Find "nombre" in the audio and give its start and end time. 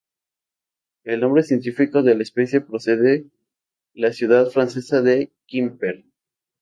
1.19-1.43